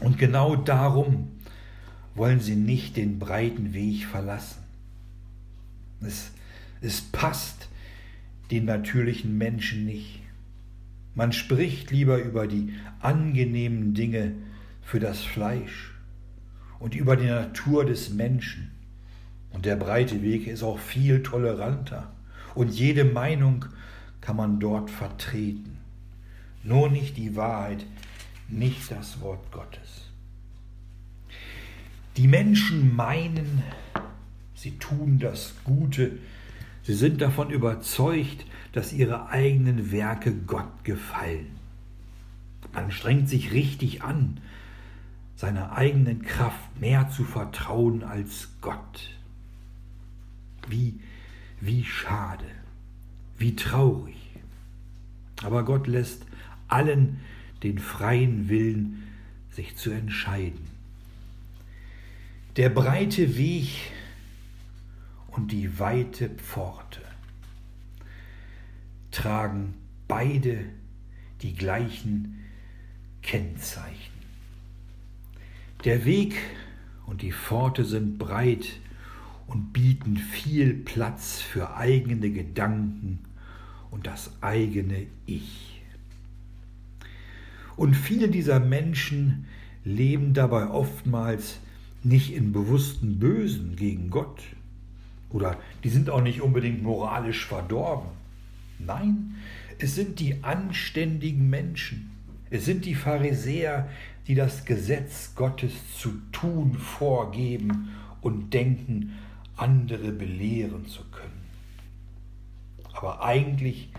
[0.00, 1.28] Und genau darum
[2.14, 4.62] wollen sie nicht den breiten Weg verlassen.
[6.02, 6.30] Es,
[6.82, 7.68] es passt
[8.50, 10.20] den natürlichen Menschen nicht.
[11.14, 14.32] Man spricht lieber über die angenehmen Dinge
[14.82, 15.93] für das Fleisch
[16.78, 18.70] und über die Natur des Menschen.
[19.50, 22.12] Und der breite Weg ist auch viel toleranter.
[22.54, 23.64] Und jede Meinung
[24.20, 25.78] kann man dort vertreten.
[26.62, 27.84] Nur nicht die Wahrheit,
[28.48, 30.10] nicht das Wort Gottes.
[32.16, 33.62] Die Menschen meinen,
[34.54, 36.18] sie tun das Gute.
[36.82, 41.46] Sie sind davon überzeugt, dass ihre eigenen Werke Gott gefallen.
[42.72, 44.40] Man strengt sich richtig an,
[45.44, 49.10] seiner eigenen Kraft mehr zu vertrauen als Gott.
[50.66, 50.98] Wie,
[51.60, 52.46] wie schade,
[53.36, 54.16] wie traurig.
[55.42, 56.24] Aber Gott lässt
[56.68, 57.20] allen
[57.62, 59.02] den freien Willen,
[59.50, 60.66] sich zu entscheiden.
[62.56, 63.68] Der breite Weg
[65.26, 67.02] und die weite Pforte
[69.10, 69.74] tragen
[70.08, 70.64] beide
[71.42, 72.46] die gleichen
[73.20, 74.13] Kennzeichen.
[75.84, 76.36] Der Weg
[77.06, 78.80] und die Pforte sind breit
[79.46, 83.18] und bieten viel Platz für eigene Gedanken
[83.90, 85.82] und das eigene Ich.
[87.76, 89.44] Und viele dieser Menschen
[89.84, 91.58] leben dabei oftmals
[92.02, 94.40] nicht in bewussten Bösen gegen Gott.
[95.28, 98.08] Oder die sind auch nicht unbedingt moralisch verdorben.
[98.78, 99.34] Nein,
[99.78, 102.10] es sind die anständigen Menschen.
[102.50, 103.88] Es sind die Pharisäer,
[104.26, 109.18] die das Gesetz Gottes zu tun vorgeben und denken,
[109.56, 111.44] andere belehren zu können.
[112.94, 113.90] Aber eigentlich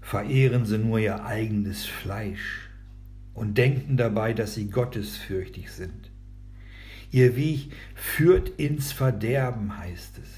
[0.00, 2.68] verehren sie nur ihr eigenes Fleisch
[3.34, 6.10] und denken dabei, dass sie gottesfürchtig sind.
[7.10, 10.28] Ihr Weg führt ins Verderben, heißt es.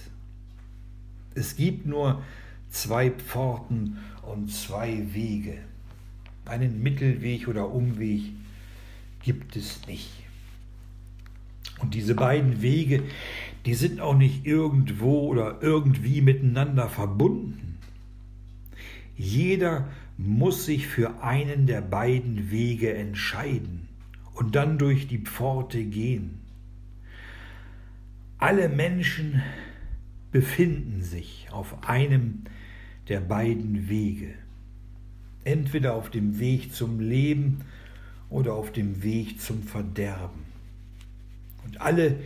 [1.34, 2.22] Es gibt nur
[2.70, 5.58] zwei Pforten und zwei Wege.
[6.44, 8.32] Einen Mittelweg oder Umweg
[9.28, 10.08] gibt es nicht.
[11.80, 13.02] Und diese beiden Wege,
[13.66, 17.76] die sind auch nicht irgendwo oder irgendwie miteinander verbunden.
[19.18, 23.88] Jeder muss sich für einen der beiden Wege entscheiden
[24.32, 26.40] und dann durch die Pforte gehen.
[28.38, 29.42] Alle Menschen
[30.32, 32.44] befinden sich auf einem
[33.08, 34.32] der beiden Wege,
[35.44, 37.58] entweder auf dem Weg zum Leben
[38.30, 40.44] oder auf dem Weg zum Verderben.
[41.64, 42.16] Und alle,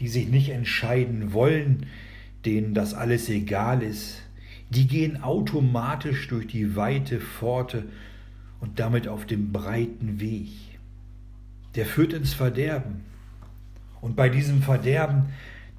[0.00, 1.86] die sich nicht entscheiden wollen,
[2.44, 4.22] denen das alles egal ist,
[4.70, 7.84] die gehen automatisch durch die weite Pforte
[8.60, 10.48] und damit auf dem breiten Weg.
[11.74, 13.02] Der führt ins Verderben.
[14.00, 15.26] Und bei diesem Verderben,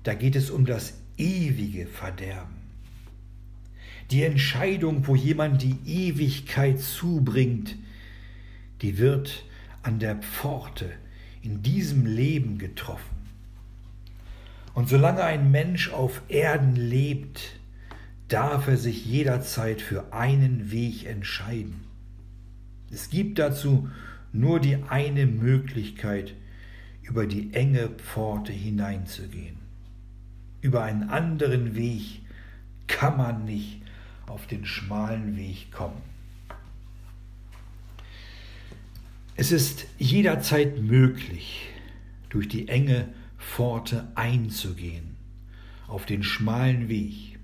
[0.04, 2.56] da geht es um das ewige Verderben.
[4.12, 7.76] Die Entscheidung, wo jemand die Ewigkeit zubringt,
[8.82, 9.44] die wird
[9.84, 10.92] an der Pforte
[11.42, 13.16] in diesem Leben getroffen.
[14.74, 17.60] Und solange ein Mensch auf Erden lebt,
[18.28, 21.84] darf er sich jederzeit für einen Weg entscheiden.
[22.92, 23.90] Es gibt dazu
[24.32, 26.34] nur die eine Möglichkeit,
[27.04, 29.58] über die enge Pforte hineinzugehen.
[30.62, 32.22] Über einen anderen Weg
[32.88, 33.82] kann man nicht
[34.28, 36.13] auf den schmalen Weg kommen.
[39.36, 41.68] Es ist jederzeit möglich,
[42.30, 43.08] durch die enge
[43.40, 45.16] Pforte einzugehen,
[45.88, 47.40] auf den schmalen Weg.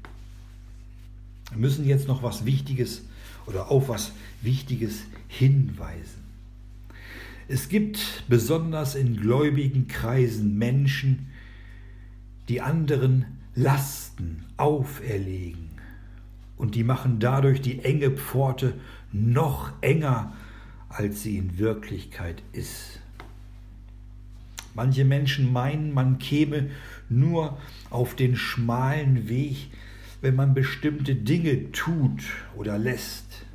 [1.50, 3.04] Wir müssen jetzt noch was Wichtiges
[3.48, 4.12] oder auf was
[4.42, 6.24] Wichtiges hinweisen.
[7.48, 11.32] Es gibt besonders in gläubigen Kreisen Menschen,
[12.50, 13.26] die anderen
[13.56, 15.70] Lasten auferlegen
[16.56, 18.76] und die machen dadurch die enge Pforte
[19.12, 20.34] noch enger,
[20.90, 23.00] als sie in Wirklichkeit ist.
[24.74, 26.70] Manche Menschen meinen, man käme
[27.10, 27.58] nur
[27.90, 29.68] auf den schmalen Weg,
[30.22, 32.24] wenn man bestimmte Dinge tut
[32.56, 33.46] oder lässt.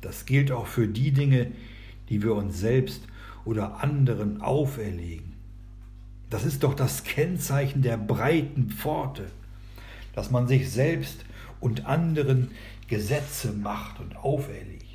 [0.00, 1.52] Das gilt auch für die Dinge,
[2.08, 3.02] die wir uns selbst
[3.44, 5.32] oder anderen auferlegen.
[6.30, 9.26] Das ist doch das Kennzeichen der breiten Pforte,
[10.14, 11.24] dass man sich selbst
[11.60, 12.50] und anderen
[12.88, 14.85] Gesetze macht und auferlegt.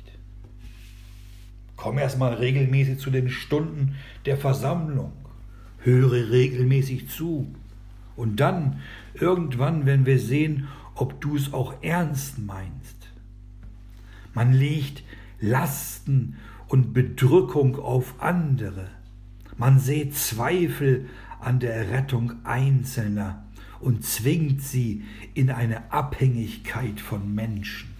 [1.82, 5.10] Komm erst mal regelmäßig zu den Stunden der Versammlung
[5.80, 7.52] höre regelmäßig zu.
[8.14, 8.78] Und dann,
[9.14, 13.10] irgendwann, wenn wir sehen, ob du es auch ernst meinst.
[14.32, 15.02] Man legt
[15.40, 16.36] Lasten
[16.68, 18.86] und Bedrückung auf andere.
[19.56, 21.08] Man sät Zweifel
[21.40, 23.42] an der Rettung Einzelner
[23.80, 25.02] und zwingt sie
[25.34, 27.91] in eine Abhängigkeit von Menschen.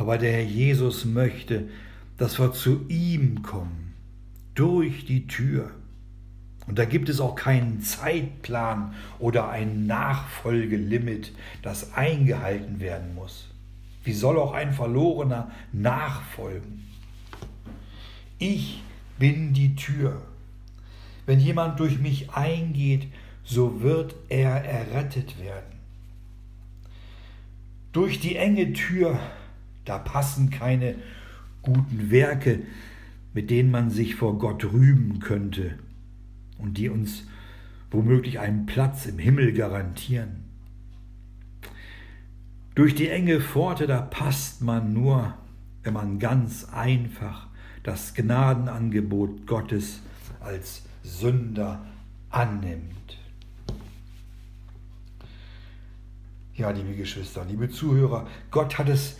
[0.00, 1.68] Aber der Herr Jesus möchte,
[2.16, 3.92] dass wir zu ihm kommen
[4.54, 5.72] durch die Tür.
[6.66, 13.50] Und da gibt es auch keinen Zeitplan oder ein Nachfolgelimit, das eingehalten werden muss.
[14.02, 16.86] Wie soll auch ein Verlorener nachfolgen?
[18.38, 18.82] Ich
[19.18, 20.22] bin die Tür.
[21.26, 23.06] Wenn jemand durch mich eingeht,
[23.44, 25.78] so wird er errettet werden.
[27.92, 29.20] Durch die enge Tür,
[29.90, 30.94] da passen keine
[31.62, 32.60] guten Werke,
[33.34, 35.80] mit denen man sich vor Gott rühmen könnte
[36.58, 37.24] und die uns
[37.90, 40.44] womöglich einen Platz im Himmel garantieren.
[42.76, 45.34] Durch die enge Pforte, da passt man nur,
[45.82, 47.48] wenn man ganz einfach
[47.82, 50.02] das Gnadenangebot Gottes
[50.38, 51.84] als Sünder
[52.30, 53.18] annimmt.
[56.54, 59.16] Ja, liebe Geschwister, liebe Zuhörer, Gott hat es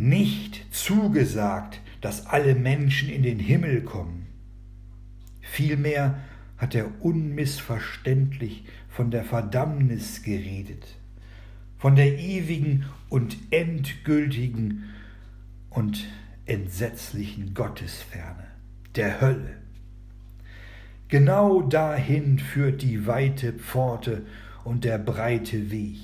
[0.00, 4.26] nicht zugesagt, dass alle Menschen in den Himmel kommen.
[5.42, 6.18] Vielmehr
[6.56, 10.96] hat er unmissverständlich von der Verdammnis geredet,
[11.76, 14.84] von der ewigen und endgültigen
[15.68, 16.06] und
[16.46, 18.46] entsetzlichen Gottesferne,
[18.96, 19.58] der Hölle.
[21.08, 24.24] Genau dahin führt die weite Pforte
[24.64, 25.98] und der breite Weg.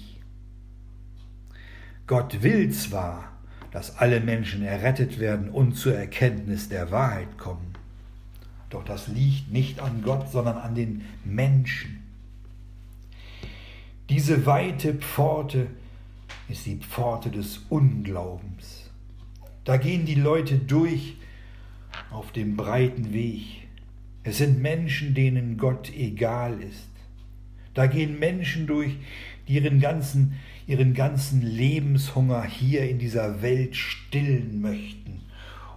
[2.07, 3.36] Gott will zwar,
[3.73, 7.75] dass alle Menschen errettet werden und zur Erkenntnis der Wahrheit kommen.
[8.71, 12.03] Doch das liegt nicht an Gott, sondern an den Menschen.
[14.09, 15.67] Diese weite Pforte
[16.49, 18.91] ist die Pforte des Unglaubens.
[19.65, 21.17] Da gehen die Leute durch
[22.11, 23.67] auf dem breiten Weg.
[24.23, 26.89] Es sind Menschen, denen Gott egal ist.
[27.75, 28.97] Da gehen Menschen durch,
[29.49, 30.35] die ihren ganzen,
[30.67, 35.23] ihren ganzen Lebenshunger hier in dieser Welt stillen möchten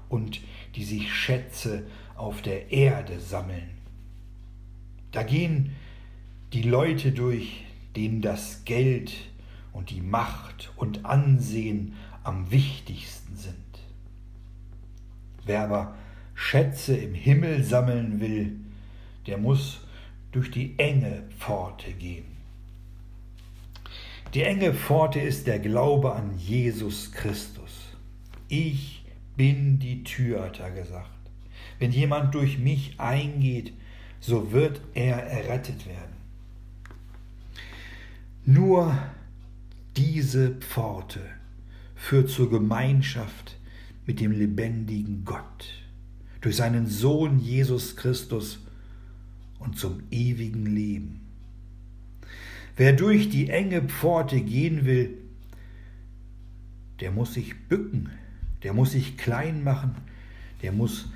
[0.10, 0.42] und
[0.76, 1.84] die sich Schätze
[2.16, 3.70] auf der Erde sammeln.
[5.12, 5.76] Da gehen
[6.54, 7.66] die Leute durch,
[7.96, 9.14] denen das Geld
[9.72, 13.56] und die Macht und Ansehen am wichtigsten sind.
[15.46, 15.96] Wer aber
[16.34, 18.56] Schätze im Himmel sammeln will,
[19.28, 19.82] der muss
[20.32, 22.39] durch die enge Pforte gehen.
[24.36, 27.88] Die enge Pforte ist der Glaube an Jesus Christus.
[28.48, 29.04] Ich
[29.36, 31.10] bin die Tür, hat er gesagt.
[31.80, 33.74] Wenn jemand durch mich eingeht,
[34.20, 36.16] so wird er errettet werden.
[38.46, 38.96] Nur
[39.98, 41.22] diese Pforte
[41.96, 43.58] führt zur Gemeinschaft
[44.06, 45.74] mit dem lebendigen Gott
[46.42, 48.60] durch seinen Sohn Jesus Christus
[49.58, 51.29] und zum ewigen Leben.
[52.80, 55.18] Wer durch die enge Pforte gehen will,
[57.02, 58.10] der muss sich bücken,
[58.64, 59.96] der muss sich klein machen,
[60.62, 61.10] der muss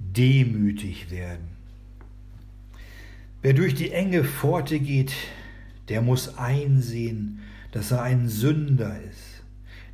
[0.00, 1.46] demütig werden.
[3.40, 5.12] Wer durch die enge Pforte geht,
[5.88, 7.38] der muss einsehen,
[7.70, 9.44] dass er ein Sünder ist,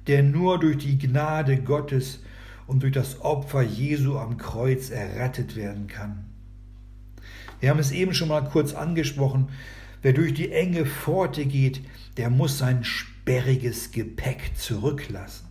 [0.07, 2.25] der nur durch die Gnade Gottes
[2.67, 6.25] und durch das Opfer Jesu am Kreuz errettet werden kann.
[7.61, 9.51] Wir haben es eben schon mal kurz angesprochen,
[10.03, 11.81] wer durch die enge Pforte geht,
[12.17, 15.47] der muss sein sperriges Gepäck zurücklassen.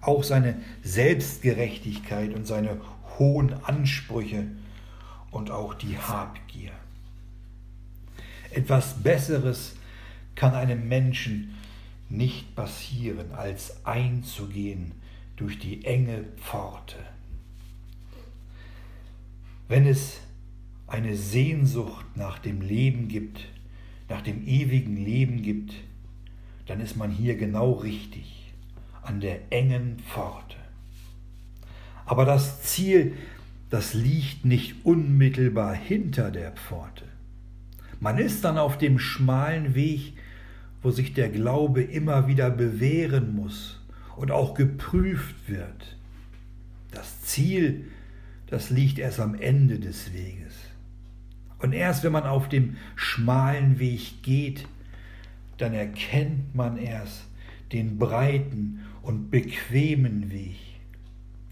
[0.00, 2.80] Auch seine Selbstgerechtigkeit und seine
[3.18, 4.46] hohen Ansprüche
[5.30, 6.72] und auch die Habgier.
[8.50, 9.76] Etwas Besseres
[10.34, 11.54] kann einem Menschen
[12.08, 14.92] nicht passieren, als einzugehen
[15.36, 16.96] durch die enge Pforte.
[19.68, 20.18] Wenn es
[20.92, 23.48] eine Sehnsucht nach dem Leben gibt,
[24.10, 25.72] nach dem ewigen Leben gibt,
[26.66, 28.52] dann ist man hier genau richtig,
[29.00, 30.56] an der engen Pforte.
[32.04, 33.14] Aber das Ziel,
[33.70, 37.06] das liegt nicht unmittelbar hinter der Pforte.
[37.98, 40.12] Man ist dann auf dem schmalen Weg,
[40.82, 43.80] wo sich der Glaube immer wieder bewähren muss
[44.16, 45.96] und auch geprüft wird.
[46.90, 47.86] Das Ziel,
[48.48, 50.52] das liegt erst am Ende des Weges.
[51.62, 54.66] Und erst wenn man auf dem schmalen Weg geht,
[55.58, 57.24] dann erkennt man erst
[57.70, 60.56] den breiten und bequemen Weg.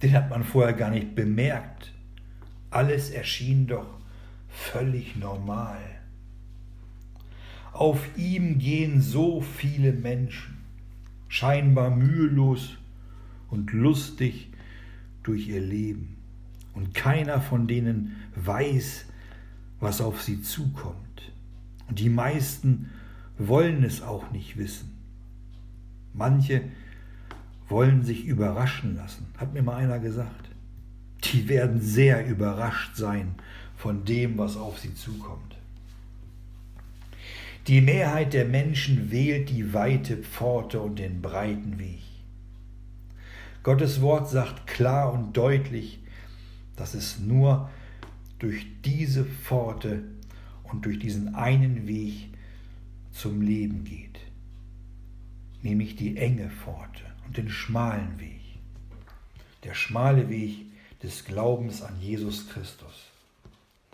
[0.03, 1.93] Den hat man vorher gar nicht bemerkt.
[2.71, 3.99] Alles erschien doch
[4.49, 5.79] völlig normal.
[7.73, 10.59] Auf ihm gehen so viele Menschen,
[11.29, 12.77] scheinbar mühelos
[13.49, 14.49] und lustig
[15.23, 16.17] durch ihr Leben.
[16.75, 19.07] Und keiner von denen weiß,
[19.81, 21.33] was auf sie zukommt.
[21.89, 22.91] Und die meisten
[23.39, 24.97] wollen es auch nicht wissen.
[26.13, 26.63] Manche
[27.69, 30.51] wollen sich überraschen lassen, hat mir mal einer gesagt.
[31.25, 33.35] Die werden sehr überrascht sein
[33.77, 35.57] von dem, was auf sie zukommt.
[37.67, 42.01] Die Mehrheit der Menschen wählt die weite Pforte und den breiten Weg.
[43.63, 46.01] Gottes Wort sagt klar und deutlich,
[46.77, 47.71] dass es nur
[48.41, 50.03] durch diese Pforte
[50.65, 52.31] und durch diesen einen Weg
[53.13, 54.19] zum Leben geht,
[55.63, 58.41] nämlich die enge Pforte und den schmalen Weg,
[59.63, 60.67] der schmale Weg
[61.03, 63.11] des Glaubens an Jesus Christus.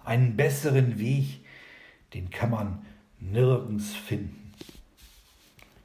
[0.05, 1.41] Einen besseren Weg,
[2.15, 2.87] den kann man
[3.19, 4.53] nirgends finden.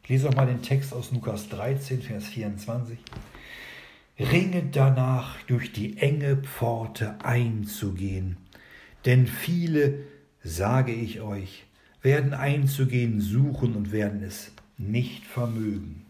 [0.03, 2.99] Ich lese auch mal den Text aus Lukas 13, Vers 24.
[4.20, 8.38] Ringet danach, durch die enge Pforte einzugehen,
[9.06, 9.99] denn viele,
[10.43, 11.66] sage ich euch,
[12.02, 16.06] werden einzugehen suchen und werden es nicht vermögen.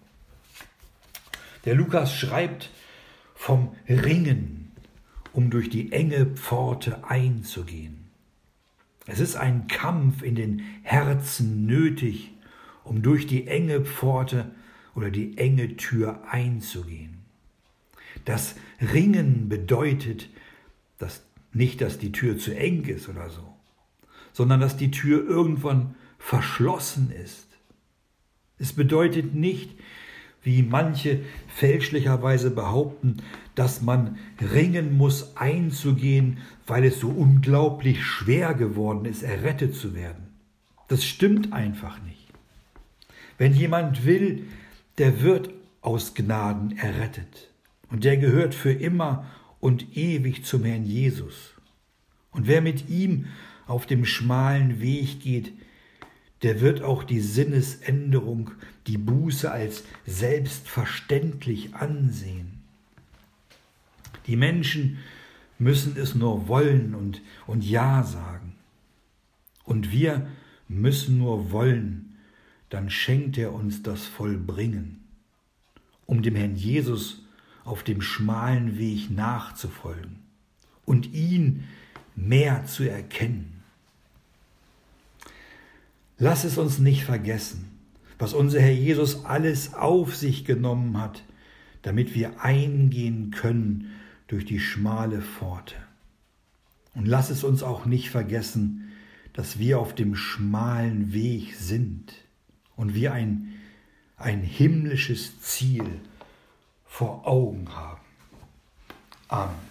[1.65, 2.69] Der Lukas schreibt
[3.35, 4.71] vom Ringen,
[5.33, 8.09] um durch die enge Pforte einzugehen.
[9.07, 12.31] Es ist ein Kampf in den Herzen nötig,
[12.83, 14.51] um durch die enge Pforte
[14.95, 17.17] oder die enge Tür einzugehen.
[18.25, 20.29] Das Ringen bedeutet
[21.01, 21.23] dass
[21.53, 23.55] nicht, dass die Tür zu eng ist oder so,
[24.33, 27.47] sondern dass die Tür irgendwann verschlossen ist.
[28.57, 29.71] Es bedeutet nicht,
[30.43, 33.17] wie manche fälschlicherweise behaupten,
[33.55, 40.29] dass man ringen muss, einzugehen, weil es so unglaublich schwer geworden ist, errettet zu werden.
[40.87, 42.27] Das stimmt einfach nicht.
[43.37, 44.47] Wenn jemand will,
[44.97, 45.49] der wird
[45.81, 47.49] aus Gnaden errettet.
[47.89, 49.25] Und der gehört für immer
[49.61, 51.53] und ewig zum Herrn Jesus.
[52.31, 53.27] Und wer mit ihm
[53.67, 55.53] auf dem schmalen Weg geht,
[56.41, 58.51] der wird auch die Sinnesänderung,
[58.87, 62.59] die Buße als selbstverständlich ansehen.
[64.27, 64.97] Die Menschen
[65.59, 68.55] müssen es nur wollen und, und Ja sagen.
[69.63, 70.27] Und wir
[70.67, 72.17] müssen nur wollen,
[72.69, 75.01] dann schenkt er uns das Vollbringen,
[76.07, 77.20] um dem Herrn Jesus
[77.71, 80.19] auf dem schmalen Weg nachzufolgen
[80.85, 81.63] und ihn
[82.15, 83.63] mehr zu erkennen.
[86.17, 87.71] Lass es uns nicht vergessen,
[88.19, 91.23] was unser Herr Jesus alles auf sich genommen hat,
[91.81, 93.91] damit wir eingehen können
[94.27, 95.75] durch die schmale Pforte.
[96.93, 98.91] Und lass es uns auch nicht vergessen,
[99.33, 102.13] dass wir auf dem schmalen Weg sind,
[102.75, 103.53] und wir ein,
[104.17, 105.85] ein himmlisches Ziel
[106.91, 108.01] vor Augen haben.
[109.29, 109.70] Amen.